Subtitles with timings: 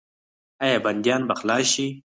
[0.63, 1.87] آیا بندیان به خلاص شي؟